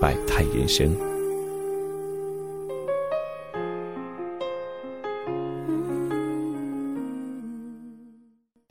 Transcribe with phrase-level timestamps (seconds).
[0.00, 0.90] 百态人生。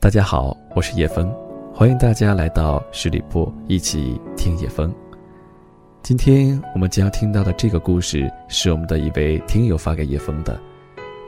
[0.00, 1.32] 大家好，我是叶枫，
[1.72, 4.92] 欢迎大家来到十里铺一起听叶枫。
[6.02, 10.60] 今天我们将要听到的这个故事是我们的一位听友发给叶枫的，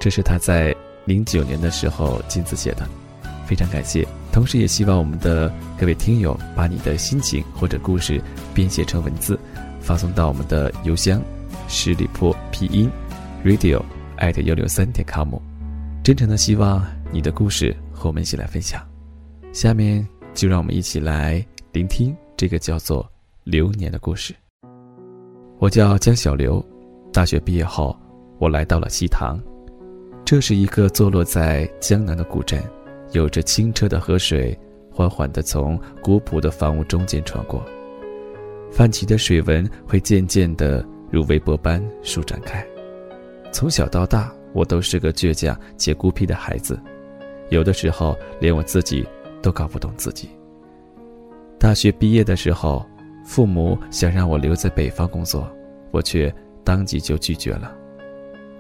[0.00, 0.74] 这是他在
[1.04, 2.84] 零九年的时候亲自写的，
[3.46, 4.04] 非常感谢。
[4.32, 8.20] 同时，也希望我们的各位听友把你的心情或者故事
[8.52, 9.38] 编写成文字，
[9.82, 11.20] 发送到我们的邮箱
[11.68, 12.90] 十里铺拼音
[13.44, 13.82] radio
[14.18, 15.34] at 幺六三点 com。
[16.02, 18.82] 真诚的希望你的故事和我们一起来分享。
[19.52, 23.06] 下面就让我们一起来聆听这个叫做
[23.44, 24.34] “流年”的故事。
[25.58, 26.64] 我叫江小刘，
[27.12, 27.96] 大学毕业后，
[28.38, 29.38] 我来到了西塘，
[30.24, 32.62] 这是一个坐落在江南的古镇。
[33.12, 34.58] 有着清澈的河水，
[34.90, 37.62] 缓缓地从古朴的房屋中间穿过，
[38.72, 42.66] 泛起的水纹会渐渐的如微波般舒展开。
[43.52, 46.80] 从小到大，我都是个倔强且孤僻的孩子，
[47.50, 49.06] 有的时候连我自己
[49.42, 50.28] 都搞不懂自己。
[51.58, 52.84] 大学毕业的时候，
[53.24, 55.46] 父母想让我留在北方工作，
[55.90, 56.34] 我却
[56.64, 57.72] 当即就拒绝了。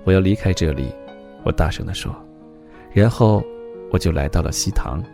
[0.04, 0.94] 我要离开这里，
[1.42, 2.14] 我大声地说，
[2.92, 3.42] 然后。
[3.92, 5.04] 我就来到了西塘。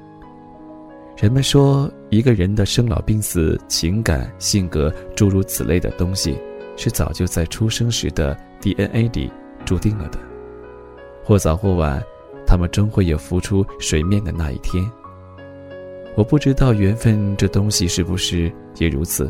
[1.20, 6.38] 人们说，一个人的生老病死、情感、性格，诸如此类的东西，
[6.76, 9.28] 是早就在出生时的 DNA 里
[9.64, 10.18] 注定了的。
[11.24, 12.00] 或早或晚，
[12.46, 14.88] 他们终会有浮出水面的那一天。
[16.14, 19.28] 我不知道缘分这东西是不是也如此，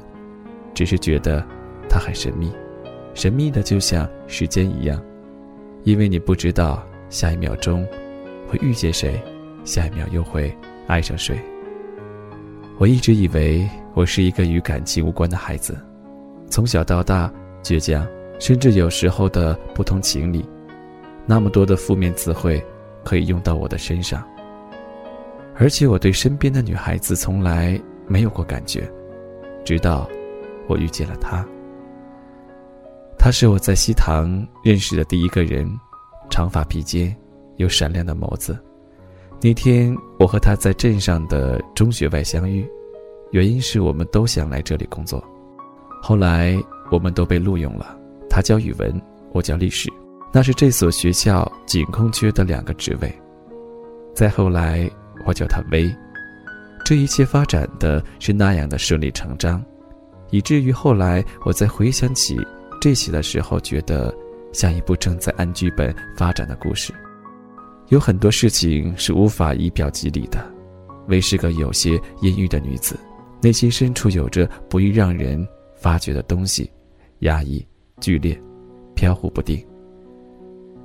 [0.75, 1.43] 只是觉得
[1.89, 2.53] 它很神秘，
[3.15, 5.03] 神秘的就像时间一样，
[5.85, 7.83] 因为你不知道下一秒钟
[8.47, 9.19] 会遇见谁。
[9.65, 10.55] 下一秒又会
[10.87, 11.39] 爱上谁？
[12.79, 15.77] 我一直以为我是一个与感情无关的孩子，
[16.49, 17.29] 从小到大
[17.61, 18.07] 倔强，
[18.39, 20.49] 甚至有时候的不通情理，
[21.27, 22.65] 那么多的负面词汇
[23.05, 24.25] 可以用到我的身上。
[25.57, 28.89] 而且我对身边的女孩子从来没有过感觉，
[29.65, 30.09] 直到
[30.69, 31.45] 我遇见了她。
[33.19, 35.69] 她是我在西塘认识的第一个人，
[36.31, 37.13] 长发披肩，
[37.57, 38.57] 有闪亮的眸子。
[39.41, 42.69] 那天，我和他在镇上的中学外相遇，
[43.31, 45.23] 原因是我们都想来这里工作。
[46.03, 46.61] 后来，
[46.91, 47.97] 我们都被录用了。
[48.29, 49.01] 他教语文，
[49.33, 49.89] 我教历史，
[50.33, 53.13] 那是这所学校仅空缺的两个职位。
[54.13, 54.91] 再后来，
[55.25, 55.89] 我叫他威。
[56.85, 59.65] 这一切发展的是那样的顺理成章，
[60.31, 62.37] 以至于后来我在回想起
[62.81, 64.13] 这些的时候，觉得
[64.53, 66.93] 像一部正在按剧本发展的故事。
[67.89, 70.39] 有很多事情是无法以表及里的。
[71.07, 72.99] 薇是个有些阴郁的女子，
[73.41, 76.71] 内心深处有着不易让人发觉的东西，
[77.21, 77.67] 压抑、
[77.99, 78.39] 剧烈、
[78.95, 79.65] 飘忽不定。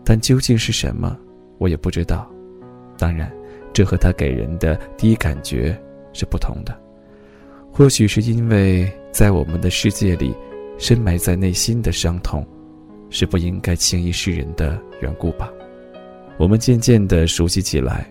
[0.06, 1.18] 但究竟是什么，
[1.58, 2.26] 我也不知道。
[2.98, 3.30] 当然，
[3.74, 5.78] 这和她给人的第一感觉
[6.14, 6.74] 是不同的。
[7.70, 10.34] 或许是因为在我们的世界里，
[10.78, 12.48] 深埋在内心的伤痛，
[13.10, 15.52] 是不应该轻易示人的缘故吧。
[16.38, 18.06] 我们渐渐的熟悉起来，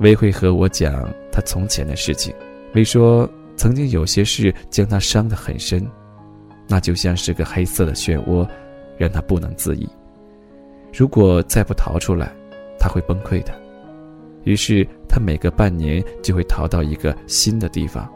[0.00, 2.34] 薇会和我讲她从前的事情。
[2.74, 5.86] 薇说，曾经有些事将她伤得很深，
[6.66, 8.48] 那就像是个黑色的漩涡，
[8.96, 9.88] 让她不能自已。
[10.92, 12.32] 如果再不逃出来，
[12.78, 13.52] 他会崩溃的。
[14.44, 18.08] 于是他每隔半年就会逃到一个新的地方，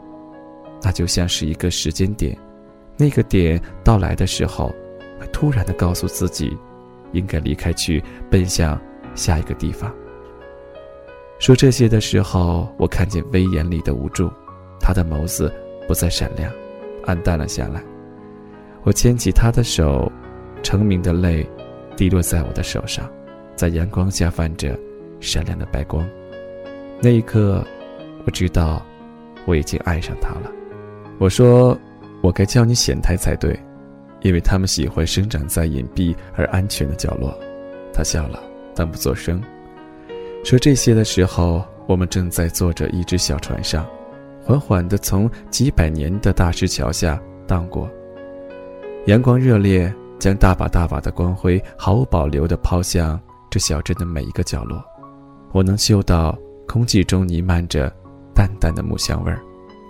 [0.81, 2.35] 那就像是一个时间点。
[2.97, 4.73] 那个点到来的时候，
[5.19, 6.57] 会突然的告诉自己，
[7.11, 8.79] 应该离开，去奔向。
[9.15, 9.93] 下一个地方。
[11.39, 14.31] 说这些的时候，我看见威严里的无助，
[14.79, 15.53] 他的眸子
[15.87, 16.51] 不再闪亮，
[17.05, 17.83] 暗淡了下来。
[18.83, 20.09] 我牵起他的手，
[20.61, 21.45] 澄明的泪
[21.97, 23.09] 滴落在我的手上，
[23.55, 24.77] 在阳光下泛着
[25.19, 26.07] 闪亮的白光。
[27.01, 27.65] 那一刻，
[28.25, 28.81] 我知道
[29.45, 30.51] 我已经爱上他了。
[31.17, 31.77] 我说，
[32.21, 33.57] 我该叫你显太才对，
[34.21, 37.37] 因为他们喜欢生长在隐蔽而安全的角落。
[37.93, 38.41] 他笑了。
[38.75, 39.41] 但不作声。
[40.43, 43.85] 说这些的时候，我们正在坐着一只小船上，
[44.43, 47.89] 缓缓地从几百年的大石桥下荡过。
[49.05, 54.83] 阳光热烈，将大把大把的光辉毫无保留地抛向这小镇的每一个角落。
[55.51, 56.37] 我能嗅到
[56.67, 57.93] 空气中弥漫着
[58.33, 59.39] 淡淡的木香味儿，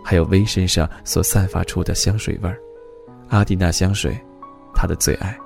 [0.03, 2.57] 还有薇身上所散发出的香水味儿。
[3.29, 4.15] 阿蒂娜香水，
[4.75, 5.37] 她的最爱。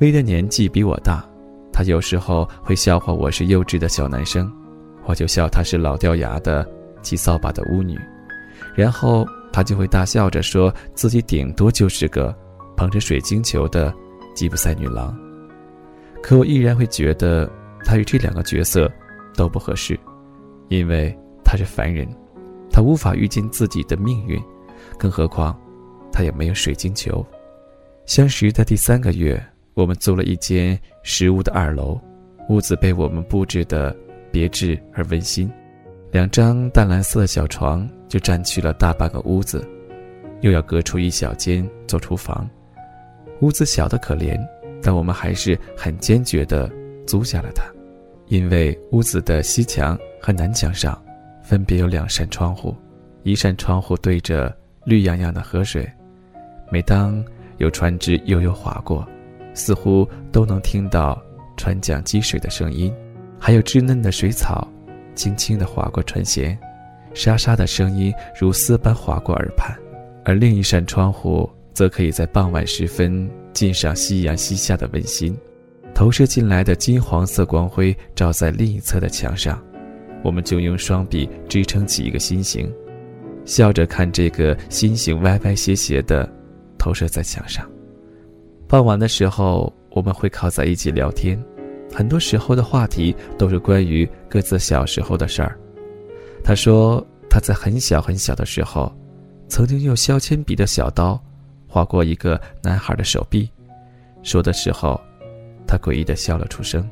[0.00, 1.26] 薇的年纪比我大，
[1.74, 4.48] 他有时候会笑话我是幼稚的小男生，
[5.06, 6.64] 我就笑他是老掉牙的
[7.02, 7.98] 骑扫把的巫女，
[8.76, 12.32] 然后他就会大笑着说自己顶多就是个
[12.76, 13.92] 捧着水晶球的
[14.36, 15.12] 吉普赛女郎。
[16.22, 17.50] 可我依然会觉得
[17.84, 18.88] 他与这两个角色
[19.34, 19.98] 都不合适，
[20.68, 21.12] 因为
[21.44, 22.06] 他是凡人，
[22.70, 24.40] 他无法预见自己的命运，
[24.96, 25.58] 更何况
[26.12, 27.26] 他也没有水晶球。
[28.06, 29.44] 相识的第三个月。
[29.74, 32.00] 我们租了一间实屋的二楼，
[32.48, 33.94] 屋子被我们布置的
[34.30, 35.50] 别致而温馨，
[36.12, 39.66] 两张淡蓝色的小床就占据了大半个屋子，
[40.42, 42.48] 又要隔出一小间做厨房。
[43.40, 44.38] 屋子小的可怜，
[44.80, 46.70] 但我们还是很坚决地
[47.04, 47.64] 租下了它，
[48.28, 50.96] 因为屋子的西墙和南墙上
[51.42, 52.76] 分别有两扇窗户，
[53.24, 55.84] 一扇窗户对着绿洋洋的河水，
[56.70, 57.22] 每当
[57.58, 59.04] 有船只悠悠划过。
[59.54, 61.20] 似乎都能听到
[61.56, 62.92] 船桨积水的声音，
[63.38, 64.68] 还有稚嫩的水草，
[65.14, 66.56] 轻轻地划过船舷，
[67.14, 69.74] 沙沙的声音如丝般划过耳畔。
[70.24, 75.36] 而另一扇窗户，则可以在傍晚时分尽赏夕阳西下的温馨。
[75.94, 79.62] 投射进来的金黄色光辉照在另一侧的墙上，
[80.24, 82.68] 我们就用双臂支撑起一个心形，
[83.44, 86.28] 笑着看这个心形歪歪斜斜的
[86.76, 87.64] 投射在墙上。
[88.66, 91.38] 傍晚的时候，我们会靠在一起聊天，
[91.92, 95.58] 很多时候的话题都是关于各自小时候的事儿。
[96.42, 98.92] 他说他在很小很小的时候，
[99.48, 101.22] 曾经用削铅笔的小刀
[101.68, 103.48] 划过一个男孩的手臂。
[104.22, 105.00] 说的时候，
[105.66, 106.88] 他诡异的笑了出声。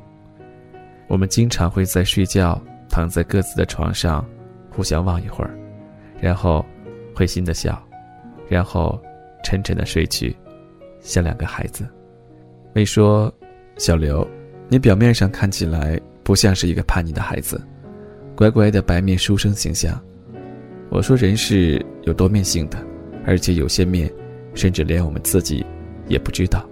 [1.08, 4.24] 我们经常会在睡觉，躺在各自的床上，
[4.70, 5.58] 互相望一会儿，
[6.20, 6.64] 然后
[7.14, 7.82] 会心的笑，
[8.48, 9.00] 然后
[9.42, 10.36] 沉沉的睡去。
[11.02, 11.86] 像两个孩子，
[12.72, 13.30] 没说
[13.76, 14.26] ：“小刘，
[14.68, 17.60] 你表面上看起来不像是一个叛逆的孩子，
[18.36, 20.00] 乖乖的白面书生形象。”
[20.88, 22.78] 我说：“人是有多面性的，
[23.26, 24.10] 而且有些面，
[24.54, 25.66] 甚至连我们自己
[26.06, 26.64] 也不知道。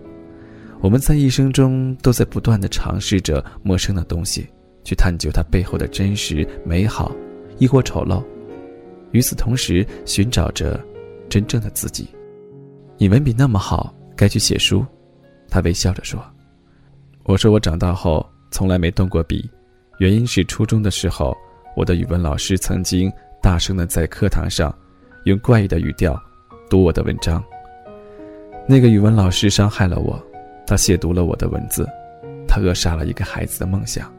[0.81, 4.47] 我们在一生中都在不断的尝试着陌生的东西，
[4.85, 7.13] 去探究它背后的真实、美好，
[7.59, 8.23] 亦或丑陋。
[9.11, 10.81] 与此同时，寻找着
[11.29, 12.09] 真正的自己。
[12.97, 14.85] 你文笔那么好。”该去写书，
[15.49, 16.23] 他微笑着说
[17.25, 19.51] ：“我说我长大后从来没动过笔，
[19.99, 21.35] 原因是初中的时候，
[21.75, 24.71] 我的语文老师曾经大声的在课堂上
[25.25, 26.23] 用怪异的语调
[26.69, 27.43] 读我的文章。
[28.69, 30.23] 那个语文老师伤害了我，
[30.67, 31.89] 他亵渎了我的文字，
[32.47, 34.13] 他扼杀了一个孩子的梦想。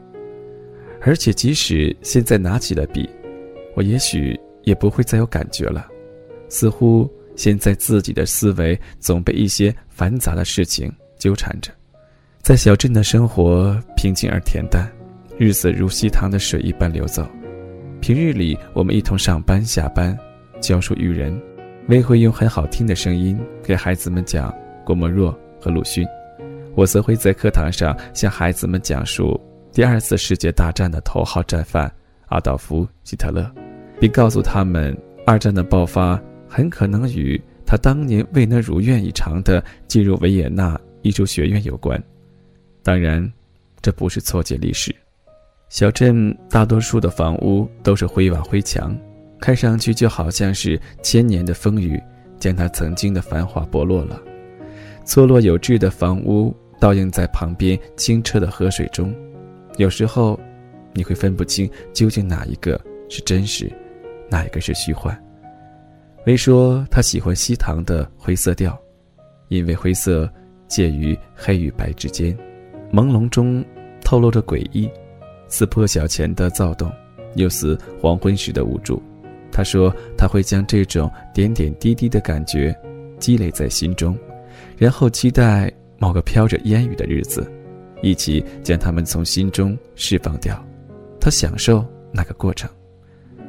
[1.00, 3.08] 而且即使现在拿起了笔，
[3.76, 5.86] 我也许也不会再有感觉了，
[6.48, 11.72] 似乎。”现在自己的思维总被一些繁杂的事情纠缠着，
[12.40, 14.90] 在小镇的生活平静而恬淡，
[15.38, 17.26] 日子如溪塘的水一般流走。
[18.00, 20.16] 平日里我们一同上班下班，
[20.60, 21.40] 教书育人，
[21.88, 24.52] 微会用很好听的声音给孩子们讲
[24.84, 25.30] 郭沫若
[25.60, 26.06] 和鲁迅，
[26.74, 29.40] 我则会在课堂上向孩子们讲述
[29.72, 31.90] 第二次世界大战的头号战犯
[32.26, 33.50] 阿道夫·希特勒，
[34.00, 36.20] 并告诉他们二战的爆发。
[36.54, 41.98] 很可能与他当年未能如愿以偿的进入维也纳艺术学院有关。
[42.82, 43.32] 当然，
[43.80, 44.94] 这不是错解历史。
[45.70, 48.94] 小镇大多数的房屋都是灰瓦灰墙，
[49.40, 51.98] 看上去就好像是千年的风雨
[52.38, 54.20] 将它曾经的繁华剥落了。
[55.06, 59.14] 错落有致的房屋倒映在旁边清澈的河水中，
[59.78, 60.38] 有时候
[60.92, 62.78] 你会分不清究竟哪一个
[63.08, 63.72] 是真实，
[64.28, 65.18] 哪一个是虚幻。
[66.24, 68.78] 薇说：“他喜欢西塘的灰色调，
[69.48, 70.30] 因为灰色
[70.68, 72.36] 介于黑与白之间，
[72.92, 73.64] 朦胧中
[74.02, 74.88] 透露着诡异，
[75.48, 76.92] 似破晓前的躁动，
[77.34, 79.02] 又似黄昏时的无助。”
[79.50, 82.74] 他说：“他会将这种点点滴滴的感觉
[83.18, 84.16] 积累在心中，
[84.78, 87.50] 然后期待某个飘着烟雨的日子，
[88.00, 90.64] 一起将它们从心中释放掉。
[91.20, 92.70] 他享受那个过程。”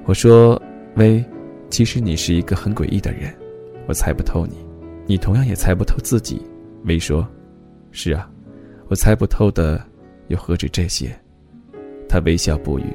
[0.06, 0.60] 我说
[0.98, 1.24] ：“薇。”
[1.74, 3.36] 其实你是一个很诡异的人，
[3.88, 4.64] 我猜不透你，
[5.08, 6.40] 你同样也猜不透自己。
[6.84, 7.28] 薇说
[7.90, 8.30] ：“是啊，
[8.90, 9.84] 我猜不透的，
[10.28, 11.20] 又何止这些？”
[12.08, 12.86] 他微笑不语，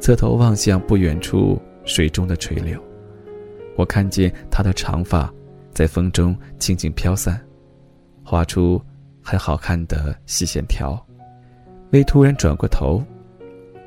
[0.00, 2.78] 侧头望向不远处水中的垂柳。
[3.74, 5.32] 我看见他的长发
[5.72, 7.40] 在风中轻轻飘散，
[8.22, 8.78] 画出
[9.22, 11.02] 很好看的细线条。
[11.90, 13.02] 薇突然转过头：“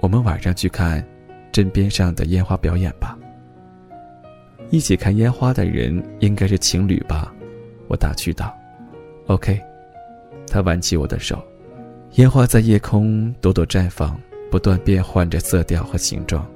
[0.01, 1.07] 我们晚上去看
[1.51, 3.15] 镇边上的烟花表演吧。”
[4.69, 7.33] 一起看烟花的人应该是情侣吧？
[7.87, 8.55] 我打趣道。
[9.27, 9.59] “OK。”
[10.51, 11.43] 他挽起我的手，
[12.13, 16.47] 烟花在夜空朵朵绽放，不断变换着色调和形状。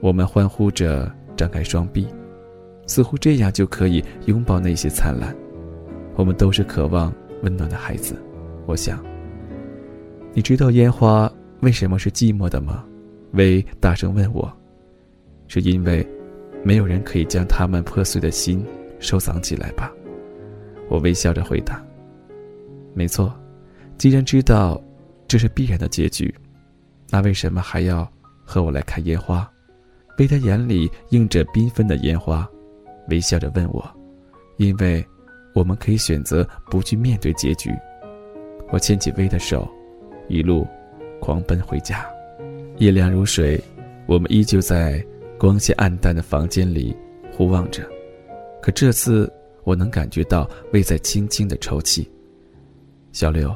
[0.00, 2.06] 我们欢呼着，张开双臂，
[2.86, 5.34] 似乎这样就可以拥抱那些灿烂。
[6.16, 7.12] 我们都是渴望
[7.42, 8.20] 温暖的孩子，
[8.66, 9.04] 我想。
[10.32, 12.84] 你知道烟花为什么是寂寞的吗？
[13.32, 14.52] 薇大声问我。
[15.46, 16.06] 是因为，
[16.62, 18.64] 没有人可以将他们破碎的心
[18.98, 19.92] 收藏起来吧？
[20.88, 21.84] 我微笑着回答。
[22.94, 23.32] 没错，
[23.96, 24.82] 既然知道
[25.26, 26.34] 这是必然的结局，
[27.10, 28.10] 那为什么还要
[28.44, 29.50] 和我来看烟花？
[30.18, 32.48] 薇的眼里映着缤纷的烟花，
[33.08, 33.88] 微笑着问我
[34.58, 35.04] ：“因为。”
[35.54, 37.74] 我们可以选择不去面对结局。
[38.70, 39.68] 我牵起薇的手，
[40.28, 40.64] 一路
[41.20, 42.06] 狂奔回家。
[42.76, 43.60] 夜凉如水，
[44.06, 45.04] 我们依旧在
[45.38, 46.94] 光线暗淡的房间里
[47.32, 47.88] 互望着。
[48.60, 49.32] 可这次，
[49.64, 52.10] 我能感觉到薇在轻轻的抽泣。
[53.12, 53.54] 小刘，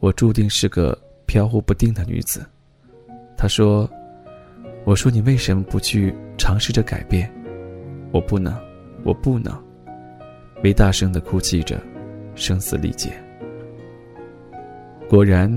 [0.00, 2.44] 我注定是个飘忽不定的女子。
[3.36, 3.88] 她说
[4.84, 7.32] ：“我说你为什么不去尝试着改变？”
[8.12, 8.54] 我不能，
[9.04, 9.64] 我不能。
[10.62, 11.80] 薇大声的哭泣着，
[12.34, 13.12] 声嘶力竭。
[15.08, 15.50] 果然，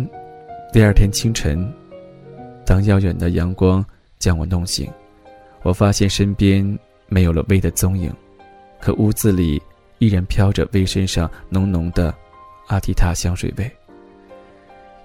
[0.72, 1.72] 第二天清晨，
[2.65, 3.84] 当遥远的阳光
[4.18, 4.91] 将我弄醒，
[5.61, 8.13] 我发现身边没有了薇的踪影，
[8.79, 9.61] 可屋子里
[9.97, 12.13] 依然飘着薇身上浓浓的
[12.67, 13.69] 阿提塔香水味。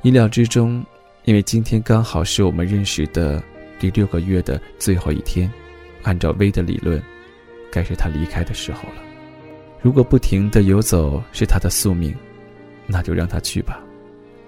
[0.03, 0.85] 意料之中，
[1.25, 3.43] 因为今天刚好是我们认识的
[3.79, 5.51] 第六个月的最后一天，
[6.03, 7.03] 按照薇的理论，
[7.73, 9.03] 该是他离开的时候了。
[9.81, 12.15] 如果不停的游走是他的宿命，
[12.87, 13.81] 那就让他去吧。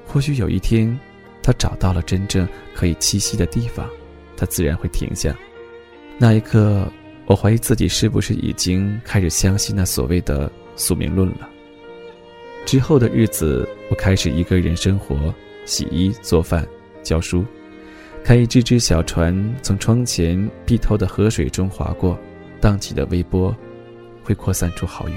[0.06, 0.98] 或许有一天，
[1.42, 3.88] 他找到了真正可以栖息的地方，
[4.36, 5.34] 他自然会停下。
[6.18, 6.90] 那一刻，
[7.26, 11.48] 我怀疑自己是不是已经开始相信那所谓的宿命论了。
[12.64, 16.66] 之后的日子，我开始一个人生活，洗衣、做饭、
[17.02, 17.44] 教书，
[18.24, 22.18] 看一只只小船从窗前碧透的河水中划过，
[22.60, 23.54] 荡起的微波。
[24.24, 25.16] 会扩散出好远，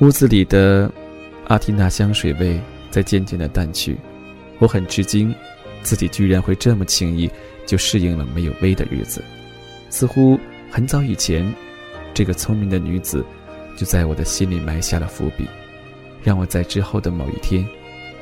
[0.00, 0.92] 屋子里的
[1.46, 2.60] 阿提娜香水味
[2.90, 3.96] 在渐渐的淡去，
[4.58, 5.34] 我很吃惊，
[5.82, 7.26] 自己居然会这么轻易
[7.64, 9.24] 就适应了没有薇的日子，
[9.94, 10.36] 似乎
[10.72, 11.54] 很早以前，
[12.12, 13.24] 这个聪明的女子
[13.76, 15.46] 就在我的心里埋下了伏笔，
[16.20, 17.64] 让我在之后的某一天，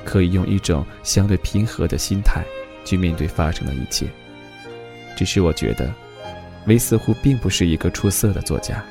[0.04, 2.44] 可以用一种相对平和的心态
[2.84, 4.06] 去面对发生的一切。
[5.16, 5.90] 只是我觉得，
[6.66, 8.84] 薇似乎并不是一个出色的作家。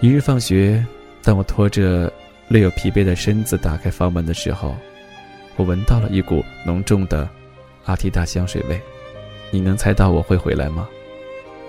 [0.00, 0.82] 一日放学，
[1.22, 2.10] 当我拖着
[2.48, 4.74] 略有疲惫的身子打开房门的时候，
[5.56, 7.28] 我闻到了一股浓重的
[7.84, 8.80] 阿提达香水味。
[9.50, 10.88] 你能猜到我会回来吗？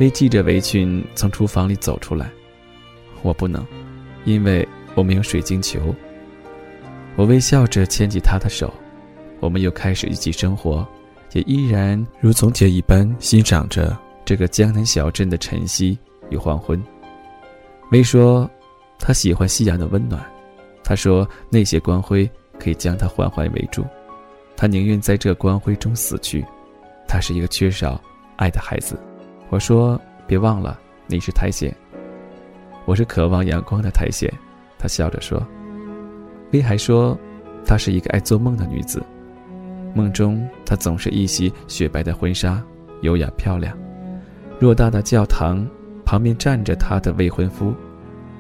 [0.02, 2.28] 微系着围裙从厨房里走出来。
[3.22, 3.64] 我不能，
[4.26, 5.94] 因为我没有水晶球。
[7.16, 8.74] 我微笑着牵起她的手，
[9.40, 10.84] 我们又开始一起生活，
[11.34, 15.96] 也依然如从前一般欣赏着这个江南小镇的晨曦
[16.32, 16.82] 与黄昏。
[17.92, 18.50] 薇说
[18.98, 20.26] ：“她喜欢夕阳的温暖。”
[20.84, 22.28] 她说：“那些光辉
[22.58, 23.86] 可以将她缓缓围住。”
[24.58, 26.44] 她宁愿在这光辉中死去。
[27.08, 28.02] 她是一个缺少
[28.38, 29.00] 爱的孩子。
[29.52, 31.70] 我说：“别忘了，你是苔藓。”
[32.88, 34.32] 我是渴望阳光的苔藓。
[34.80, 35.46] 他笑着说。
[36.54, 37.20] 薇还说
[37.68, 39.04] ：“她是一个爱做梦的女子。
[39.94, 42.64] 梦中，她总是一袭雪白的婚纱，
[43.02, 43.78] 优雅漂亮。
[44.62, 45.68] 偌大的教堂。”
[46.06, 47.74] 旁边站着她的未婚夫，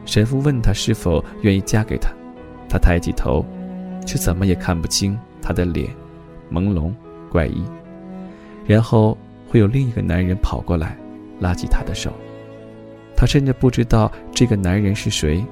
[0.06, 2.10] 神父问她是否愿意嫁给他，
[2.70, 3.46] 她抬起头，
[4.06, 5.90] 却怎么也看不清他的脸，
[6.50, 6.94] 朦胧
[7.30, 7.64] 怪异。
[8.66, 9.18] 然后
[9.52, 10.98] 会有另一个男人跑过来，
[11.42, 12.14] 拉起他的手，
[13.18, 15.46] 他甚至不知道这个男人是谁，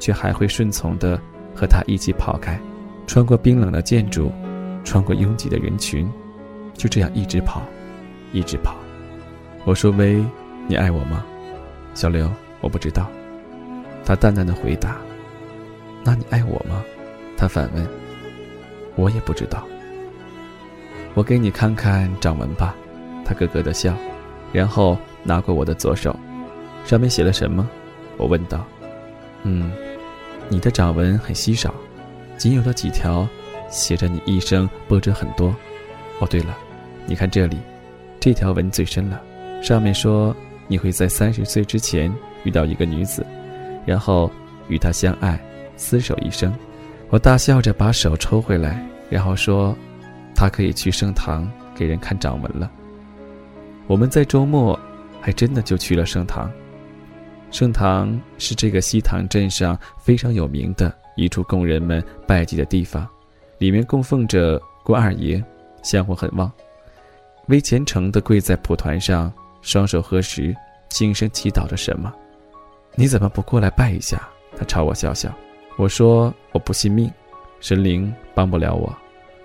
[0.00, 1.16] 却还会顺从的
[1.54, 2.58] 和他一起跑开，
[3.06, 4.32] 穿过冰冷的建筑，
[4.82, 6.10] 穿过拥挤的人群，
[6.72, 7.62] 就这样一直跑，
[8.32, 8.74] 一直跑。
[9.64, 10.20] 我说：“喂，
[10.66, 11.24] 你爱我吗？”
[11.94, 12.28] 小刘，
[12.60, 13.08] 我不知道。
[14.04, 14.96] 他淡淡的回答
[16.02, 16.84] ：“那你爱我吗？”
[17.38, 17.86] 他反问
[18.96, 19.64] ：“我也不知道。”
[21.14, 22.74] 我给你看看掌纹吧。
[23.24, 23.94] 他咯咯的笑，
[24.52, 26.14] 然后拿过我的左手，
[26.84, 27.68] 上面写了什么？
[28.16, 28.64] 我问道。
[29.42, 29.72] “嗯，
[30.48, 31.74] 你的掌纹很稀少，
[32.36, 33.26] 仅有的几条，
[33.70, 35.54] 写着你一生波折很多。
[36.20, 36.56] 哦，对了，
[37.06, 37.58] 你看这里，
[38.20, 39.20] 这条纹最深了，
[39.62, 40.34] 上面说。”
[40.66, 42.10] 你会在三十岁之前
[42.42, 43.22] 遇到一个女子，
[43.84, 44.30] 然后
[44.66, 45.38] 与她相爱，
[45.76, 46.50] 厮守一生。
[47.10, 49.76] 我大笑着把手抽回来，然后说
[50.34, 52.70] ：“他可以去圣堂给人看掌纹了。”
[53.86, 54.78] 我们在周末
[55.20, 56.50] 还真的就去了圣堂。
[57.50, 63.06] 圣堂是这个西塘镇上非常有名的一处供人们拜祭的地方，
[63.58, 65.42] 里面供奉着关二爷，
[65.82, 66.50] 香火很旺。
[67.48, 70.56] 微虔诚地跪在蒲团上，双手合十，
[70.88, 72.12] 轻声祈祷着什么。
[72.94, 74.28] 你怎么不过来拜一下？
[74.56, 75.32] 他朝我笑笑。
[75.76, 77.10] 我说我不信命，
[77.60, 78.92] 神灵帮不了我，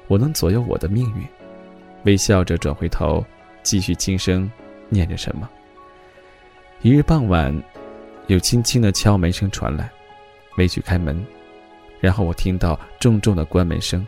[0.08, 1.24] 我能左右我的命运。
[2.06, 3.24] 微笑着转回头，
[3.70, 4.52] 继续轻声
[4.90, 5.48] 念着什么。
[6.82, 7.56] 一日傍晚，
[8.26, 9.88] 有轻轻的敲门声传来，
[10.56, 11.24] 没去开门，
[12.00, 14.04] 然后我听到重重的关门声，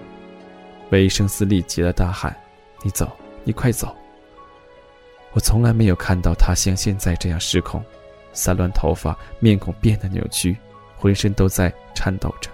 [0.90, 2.36] 微声嘶力竭的大喊
[2.82, 3.16] ：“你走！”
[3.46, 3.96] 你快走！
[5.34, 7.86] 我从来没有看到他像现在这样失控，
[8.34, 10.58] 散乱头发，面孔变得扭曲，
[10.96, 12.50] 浑身都在颤抖着。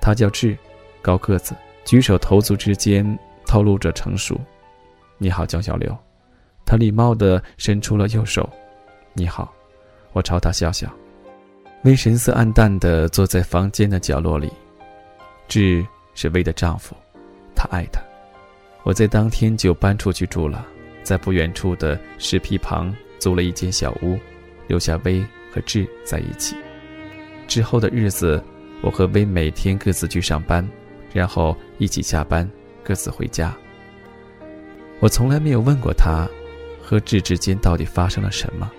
[0.00, 0.56] 他叫志，
[1.02, 4.40] 高个子，举手投足之间透露着成熟。
[5.18, 5.96] 你好，江小刘。
[6.64, 8.48] 他礼貌地伸出了右手。
[9.14, 9.52] 你好，
[10.12, 10.88] 我朝他笑笑。
[11.84, 14.50] 微神色暗淡地坐在房间的角落里。
[15.48, 15.84] 志
[16.14, 16.94] 是薇的丈夫，
[17.54, 18.00] 他爱她。
[18.84, 20.64] 我在当天就搬出去住了，
[21.02, 24.18] 在不远处的石皮旁租了一间小屋，
[24.66, 26.54] 留下薇和志在一起。
[27.46, 28.42] 之后的日子，
[28.82, 30.66] 我和薇每天各自去上班，
[31.12, 32.48] 然后一起下班，
[32.84, 33.52] 各自回家。
[35.00, 36.28] 我从来没有问过他，
[36.82, 38.70] 和志之间到底发生了什么，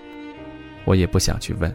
[0.84, 1.74] 我也不想去问。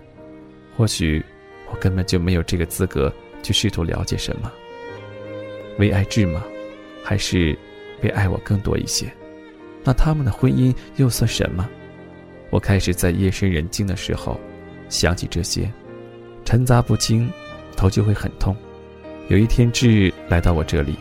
[0.78, 1.24] 或许，
[1.72, 3.12] 我根本就没有这个资格
[3.42, 4.52] 去试图了解什么。
[5.80, 6.44] 为爱志吗？
[7.04, 7.58] 还是？
[8.04, 9.12] 为爱我更多一些，
[9.82, 11.68] 那他们的婚姻又算什么？
[12.50, 14.38] 我开始在夜深人静的时候
[14.90, 15.72] 想起这些，
[16.44, 17.32] 沉杂不清，
[17.78, 18.56] 头就会很痛。
[19.30, 20.98] 有一天，志来到我这里，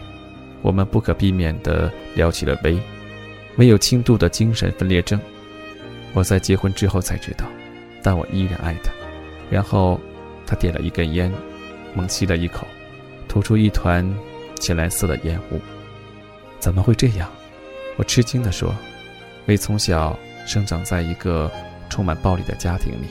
[0.62, 2.78] 我们不可避免地聊起了薇。
[3.56, 5.20] 没有轻度的精神分裂症，
[6.12, 7.46] 我在结婚之后才知道，
[8.02, 8.90] 但我依然爱他。
[9.50, 10.00] 然后，
[10.46, 11.32] 他点了一根烟，
[11.94, 12.66] 猛吸了一口，
[13.28, 14.04] 吐出一团
[14.58, 15.60] 浅蓝色的烟雾。
[16.58, 17.30] 怎么会这样？
[17.96, 18.74] 我吃惊地说
[19.46, 21.50] ：“为从小生长在一个
[21.88, 23.06] 充满暴力的家庭里，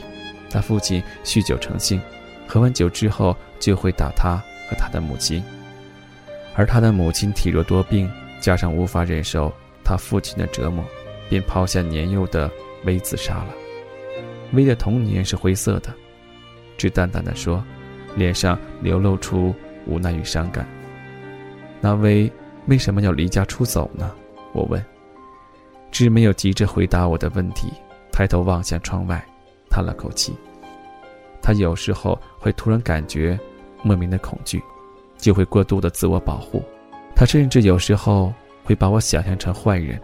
[0.50, 2.00] 他父亲酗酒成性，
[2.46, 4.36] 喝完酒之后就会打他
[4.68, 5.42] 和他的母亲。
[6.54, 9.50] 而他的母亲体弱多病，加上无法忍受
[9.84, 10.84] 他父亲的折磨，
[11.28, 12.50] 便抛下年幼的
[12.84, 13.48] 薇自杀了。
[14.52, 15.94] 薇的童年是灰色的。”
[16.76, 17.62] 只淡淡的说，
[18.16, 19.54] 脸上流露出
[19.86, 20.66] 无奈与伤感。
[21.80, 22.30] 那薇。
[22.66, 24.10] 为什么要离家出走呢？
[24.54, 24.82] 我问。
[25.90, 27.70] 志没有急着回答我的问题，
[28.10, 29.22] 抬头望向窗外，
[29.68, 30.34] 叹了口气。
[31.42, 33.38] 他有时候会突然感觉
[33.82, 34.62] 莫名的恐惧，
[35.18, 36.64] 就会过度的自我保护。
[37.14, 38.32] 他甚至有时候
[38.64, 40.00] 会把我想象成坏人，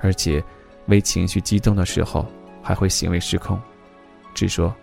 [0.00, 0.42] 而且
[0.86, 2.26] 为情绪激动的时候
[2.60, 3.58] 还会行为失控。
[4.34, 4.74] 只说：“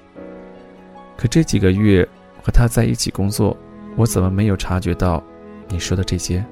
[1.16, 2.08] 可这几个月
[2.42, 3.56] 和他在一起工作，
[3.96, 5.24] 我怎么没有察觉到
[5.68, 6.44] 你说的这些？”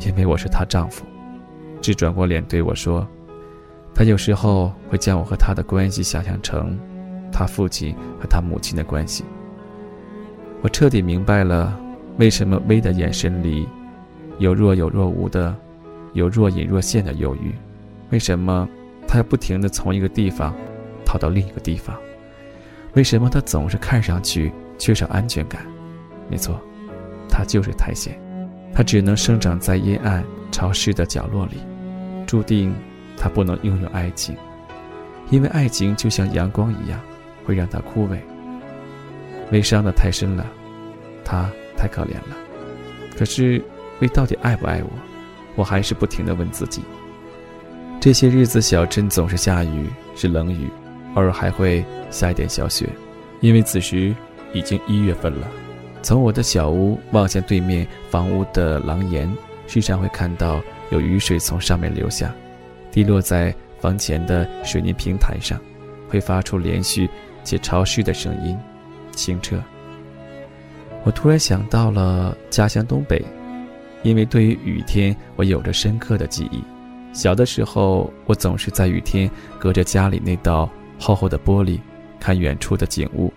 [0.00, 1.04] 因为我是她丈夫，
[1.80, 3.06] 只转过脸对我说
[3.94, 6.76] ：“他有时候会将我和他的关系想象成
[7.30, 9.24] 他父亲和他母亲的关系。”
[10.62, 11.78] 我彻底明白了
[12.18, 13.68] 为什么薇的眼神里
[14.38, 15.54] 有若有若无的、
[16.12, 17.52] 有若隐若现的忧郁，
[18.10, 18.68] 为什么
[19.06, 20.54] 他要不停地从一个地方
[21.04, 21.96] 逃到另一个地方，
[22.94, 25.64] 为什么他总是看上去缺少安全感。
[26.28, 26.60] 没错，
[27.28, 28.14] 他就是苔藓。
[28.72, 31.58] 他只能生长在阴暗、潮湿的角落里，
[32.26, 32.74] 注定
[33.16, 34.34] 他不能拥有爱情，
[35.30, 37.00] 因为爱情就像阳光一样，
[37.44, 38.18] 会让他枯萎。
[39.48, 40.44] 悲伤的太深了，
[41.24, 42.36] 他太可怜了。
[43.16, 43.62] 可是，
[43.98, 44.90] 你到底爱不爱我？
[45.56, 46.82] 我还是不停地问自己。
[48.00, 50.68] 这些日子，小镇总是下雨，是冷雨，
[51.14, 52.88] 偶尔还会下一点小雪，
[53.40, 54.14] 因为此时
[54.52, 55.48] 已经一月份了。
[56.02, 59.32] 从我的小屋望向对面房屋的廊檐，
[59.66, 62.34] 时常会看到有雨水从上面流下，
[62.90, 65.58] 滴落在房前的水泥平台上，
[66.08, 67.08] 会发出连续
[67.42, 68.58] 且潮湿的声音，
[69.12, 69.56] 清澈。
[71.04, 73.24] 我突然想到了家乡东北，
[74.04, 76.62] 因为对于雨天我有着深刻的记忆。
[77.12, 81.80] 小的时候，我总是在雨天隔着家里那道厚厚的玻璃，
[82.20, 83.32] 看远处的景物。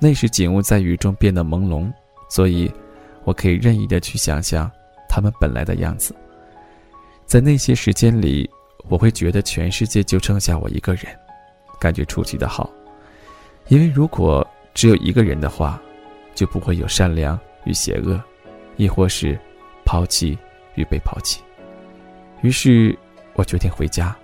[0.00, 1.92] 那时景物在雨中变得朦胧，
[2.28, 2.72] 所以，
[3.24, 4.70] 我可以任意的去想象
[5.08, 6.14] 它们本来的样子。
[7.26, 8.48] 在那些时间里，
[8.88, 11.04] 我会觉得全世界就剩下我一个人，
[11.78, 12.70] 感觉出奇的好。
[13.68, 15.80] 因为如果只有一个人的话，
[16.34, 18.22] 就不会有善良与邪恶，
[18.76, 19.38] 亦或是
[19.90, 20.38] 抛弃
[20.76, 21.42] 与被抛弃。
[22.42, 22.96] 于是，
[23.34, 24.16] 我决定回家。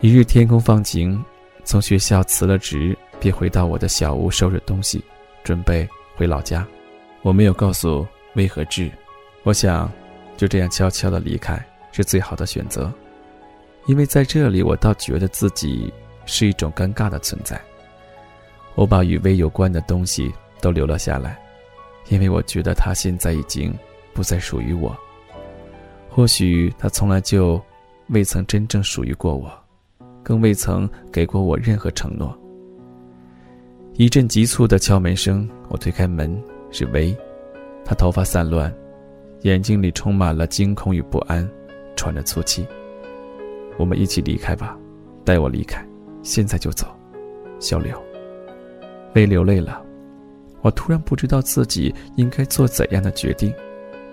[0.00, 1.20] 一日天空放晴，
[1.64, 5.02] 从学校辞了职，便回到我的小屋收拾东西，
[5.42, 6.64] 准备回老家。
[7.22, 8.88] 我没有告诉威和志，
[9.42, 9.90] 我想
[10.36, 12.88] 就这样悄悄的离开是最好的选择，
[13.86, 15.92] 因为在这里，我倒觉得自己
[16.24, 17.60] 是一种尴尬的存在。
[18.76, 21.36] 我把与威有关的东西都留了下来，
[22.10, 23.76] 因为我觉得他现在已经
[24.12, 24.96] 不再属于我。
[26.08, 27.60] 或许他从来就
[28.08, 29.50] 未曾真正属于过我，
[30.22, 32.36] 更未曾给过我任何承诺。
[33.94, 37.16] 一阵急促的敲门声，我推开门，是薇。
[37.84, 38.72] 他头发散乱，
[39.42, 41.48] 眼睛里充满了惊恐与不安，
[41.96, 42.66] 喘着粗气。
[43.78, 44.76] 我们一起离开吧，
[45.24, 45.84] 带我离开，
[46.22, 46.86] 现在就走，
[47.58, 48.00] 小柳。
[49.14, 49.82] 薇流泪了，
[50.62, 53.52] 我突然不知道自己应该做怎样的决定，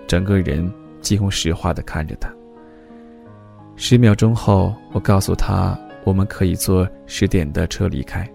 [0.08, 0.68] 整个人。
[1.00, 2.28] 几乎石化的看着他。
[3.76, 8.28] 十秒钟后，我告诉他，我们可以坐十点的车离开。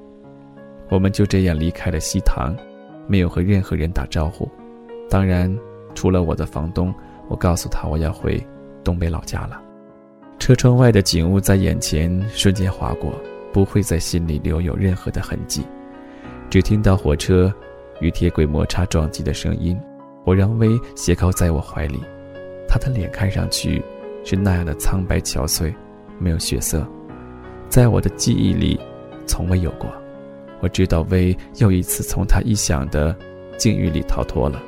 [0.89, 2.55] 我们就这样离开了西塘，
[3.05, 4.49] 没有和任何人打招呼，
[5.09, 5.53] 当然，
[5.93, 6.95] 除了我的房东。
[7.27, 8.41] 我告诉他，我要回
[8.81, 9.61] 东北老家了。
[10.39, 13.13] 车窗外的景物在眼前瞬间划过，
[13.51, 15.65] 不会在心里留有任何的痕迹。
[16.49, 17.53] 只听到火车
[17.99, 19.77] 与铁轨摩擦撞击的声音。
[20.25, 21.99] 我让薇斜靠在我怀里。
[22.67, 23.83] 他的脸看上去
[24.23, 25.73] 是那样的苍白憔悴，
[26.19, 26.85] 没有血色，
[27.69, 28.79] 在我的记忆里
[29.25, 29.87] 从未有过。
[30.59, 33.15] 我知道薇又一次从他臆想的
[33.57, 34.61] 境遇里逃脱了，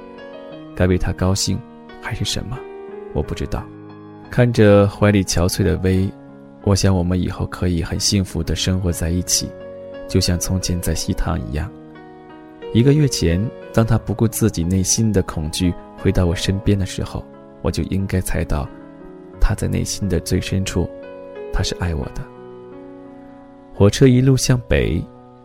[0.76, 1.58] 该为他高兴
[2.02, 2.58] 还是什么？
[3.14, 3.66] 我不知道。
[4.30, 6.08] 看着怀里憔悴的薇，
[6.64, 9.50] 我想我们以后可以很幸福的生活在一起，
[10.08, 11.72] 就像从前在西塘一样。
[12.76, 13.42] 一个月前，
[13.74, 17.24] 当他不顾自己内心的恐惧回到我身边的时候。
[17.62, 18.68] 我就应该猜到，
[19.40, 20.86] 他在内心的最深处，
[21.54, 22.22] 他是爱我的。
[23.74, 25.02] 火车一路向北，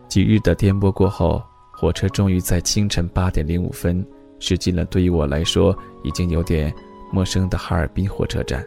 [0.08, 1.40] 几日的颠簸过后，
[1.70, 4.04] 火车终于在清晨八点零五分
[4.40, 6.74] 驶进了对于我来说已经有点
[7.12, 8.62] 陌生的哈尔滨火车站。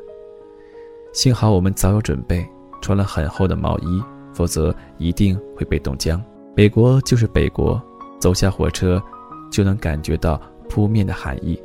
[1.11, 2.47] 幸好我们早有准备，
[2.81, 4.01] 穿了很厚的毛衣，
[4.33, 6.23] 否则一定会被冻僵。
[6.55, 7.79] 北国就是北国，
[8.23, 9.03] 走下火车，
[9.51, 11.61] 就能感觉到扑面的寒意。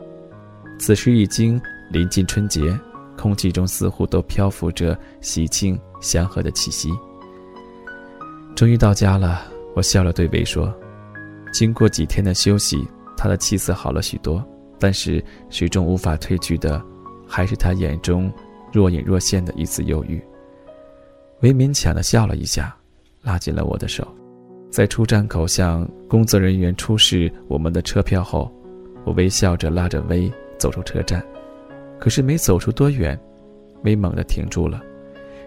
[0.80, 1.60] 此时已经。
[1.90, 2.78] 临近春节，
[3.16, 6.90] 空气中似乎都漂浮着喜庆祥和的气息。
[8.54, 10.70] 终于到家了，我笑着对薇说
[11.50, 14.44] ：“经过几天的休息，他的气色好了许多，
[14.78, 16.84] 但是始终无法褪去的，
[17.26, 18.30] 还是他眼中
[18.70, 20.22] 若隐若现的一丝忧郁。”
[21.40, 22.76] 薇勉强的笑了一下，
[23.22, 24.06] 拉紧了我的手。
[24.70, 28.52] 在出站口向工作人员出示我们的车票后，
[29.04, 31.22] 我微笑着拉着薇走出车站。
[31.98, 33.18] 可是没走出多远，
[33.82, 34.80] 威猛地停住了，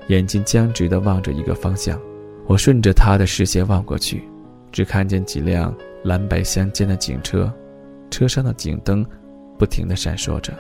[0.08, 2.00] 眼睛僵直地望着一个方向。
[2.48, 4.24] 我顺着他的视线望过去，
[4.72, 7.52] 只看见几辆蓝白相间的警车，
[8.10, 9.06] 车上的警灯
[9.58, 10.52] 不停地闪烁着。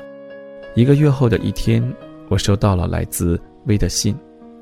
[0.76, 1.84] 一个月后的一天，
[2.30, 4.15] 我收到了来自威的信。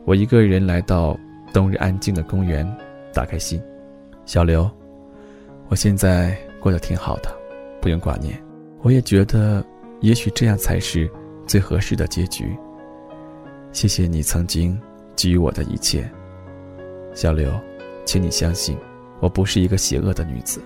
[0.06, 1.16] 我一个人来到
[1.54, 2.66] 冬日安静的公园，
[3.14, 3.62] 打开信
[4.30, 4.70] ：“小刘，
[5.70, 7.36] 我现在过得挺好的，
[7.82, 8.40] 不用挂念。
[8.84, 9.66] 我也觉得，
[10.02, 11.10] 也许这样才是。”
[11.48, 12.56] 最合适的结局。
[13.72, 14.80] 谢谢你曾经
[15.16, 16.08] 给予我的一切，
[17.16, 17.52] 小刘，
[18.06, 18.78] 请你相信，
[19.20, 20.62] 我不是一个邪恶的女子，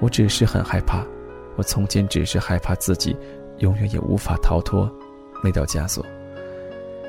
[0.00, 1.06] 我只是很害怕，
[1.54, 3.16] 我从前只是害怕自己
[3.58, 4.92] 永远也无法逃脱
[5.44, 6.04] 那道枷锁。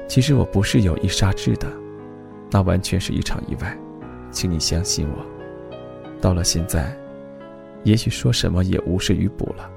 [0.07, 1.67] 其实我不是有意杀之的，
[2.51, 3.75] 那完全是一场意外，
[4.29, 5.36] 请你相信我。
[6.19, 6.95] 到了现在，
[7.83, 9.69] 也许说什么也无事于补了，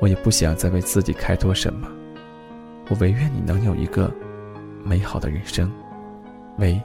[0.00, 1.88] 我也不想再为自己开脱什么。
[2.88, 4.12] 我唯愿你能有一个
[4.82, 5.70] 美好的人生。
[6.58, 6.80] 喂，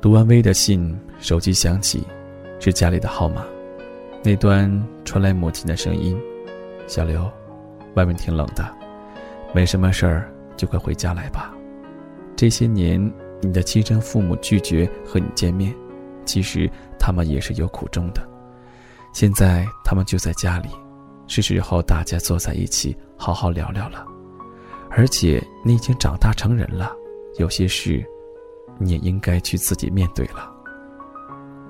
[0.00, 2.02] 读完薇的信，手机响起，
[2.58, 3.44] 是家里的号码。
[4.22, 6.18] 那端传来母亲的声音
[6.88, 7.30] ：“小刘，
[7.94, 8.66] 外面挺冷的，
[9.52, 11.54] 没什么事儿就快回家来吧。
[12.34, 15.74] 这些年你的亲生父母拒绝和你见面，
[16.24, 18.26] 其实他们也是有苦衷的。
[19.12, 20.68] 现在他们就在家里，
[21.26, 24.04] 是时候大家坐在一起好好聊聊了。”
[24.96, 26.92] 而且你已经长大成人了，
[27.38, 28.04] 有些事，
[28.78, 30.52] 你也应该去自己面对了。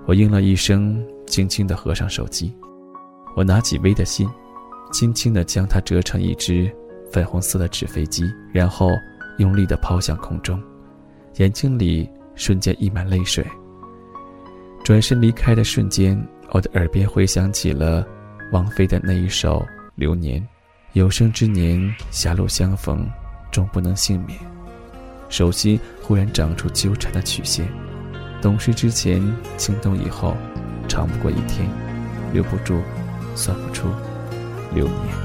[0.07, 2.55] 我应了一声，轻轻地合上手机。
[3.35, 4.29] 我拿起薇的信，
[4.93, 6.71] 轻轻地将它折成一只
[7.11, 8.91] 粉红色的纸飞机，然后
[9.39, 10.63] 用力地抛向空中，
[11.37, 13.43] 眼睛里瞬间溢满泪水。
[14.85, 16.15] 转身离开的瞬间，
[16.51, 18.07] 我的耳边回响起了
[18.53, 19.61] 王菲的那一首
[19.95, 20.39] 《流年》。
[20.93, 23.09] 有生之年狭路相逢，
[23.51, 24.39] 终不能幸免。
[25.31, 27.67] 手心忽然长出纠缠的曲线，
[28.43, 29.23] 懂事之前，
[29.57, 30.37] 心动以后，
[30.87, 31.67] 长不过一天，
[32.35, 32.79] 留不住，
[33.35, 33.89] 算不出
[34.75, 35.25] 流年。